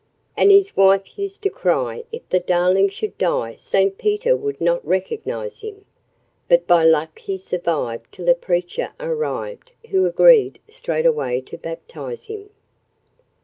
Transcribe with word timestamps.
And 0.35 0.49
his 0.49 0.75
wife 0.75 1.19
used 1.19 1.43
to 1.43 1.51
cry, 1.51 2.05
'If 2.11 2.27
the 2.29 2.39
darlin' 2.39 2.89
should 2.89 3.15
die 3.19 3.55
Saint 3.57 3.99
Peter 3.99 4.35
would 4.35 4.59
not 4.59 4.83
recognise 4.83 5.59
him.' 5.59 5.85
But 6.47 6.65
by 6.65 6.83
luck 6.85 7.19
he 7.19 7.37
survived 7.37 8.07
till 8.11 8.27
a 8.27 8.33
preacher 8.33 8.93
arrived, 8.99 9.73
Who 9.91 10.07
agreed 10.07 10.57
straightaway 10.67 11.41
to 11.41 11.55
baptise 11.59 12.23
him. 12.25 12.49